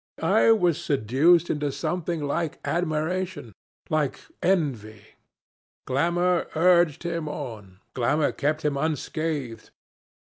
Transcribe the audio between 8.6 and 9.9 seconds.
him unscathed.